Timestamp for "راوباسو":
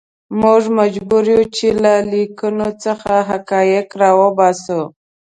4.01-4.81